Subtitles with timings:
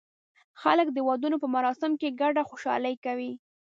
[0.61, 3.31] خلک د ودونو په مراسمو کې ګډه خوشالي کوي.